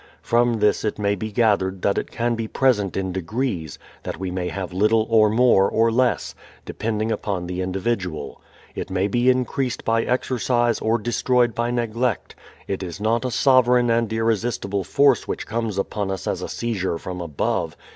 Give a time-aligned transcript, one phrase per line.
[0.23, 4.31] From this it may be gathered that it can be present in degrees, that we
[4.31, 6.33] may have little or more or less,
[6.65, 8.41] depending upon the individual.
[8.73, 12.33] It may be increased by exercise or destroyed by neglect.
[12.67, 16.97] It is not a sovereign and irresistible force which comes upon us as a seizure
[16.97, 17.77] from above.